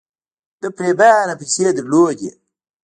ده 0.61 0.67
پرېمانه 0.77 1.33
پيسې 1.39 1.67
درلودې. 1.77 2.31